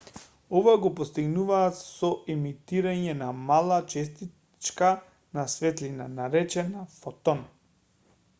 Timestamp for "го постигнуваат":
0.83-1.75